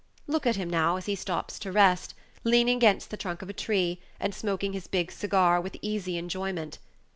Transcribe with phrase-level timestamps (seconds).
[0.25, 3.53] Look at him now, as he stops to rest, leaning against the trunk of a
[3.53, 6.79] tree, and smoking his big cigar with easy enjoyment.